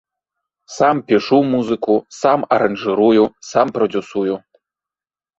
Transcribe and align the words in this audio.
Сам 0.75 1.01
пішу 1.09 1.37
музыку, 1.49 1.97
сам 2.19 2.39
аранжырую, 2.57 3.25
сам 3.51 3.65
прадзюсую. 3.75 4.35